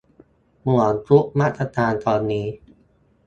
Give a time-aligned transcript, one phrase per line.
[0.59, 2.47] เหมือนทุกมาตราการตอนนี้